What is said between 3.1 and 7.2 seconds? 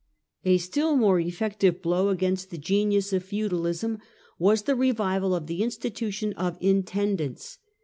of feudalism was the revival of the institution of 1 intend